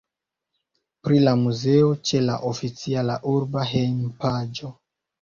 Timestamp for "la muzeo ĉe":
1.27-2.23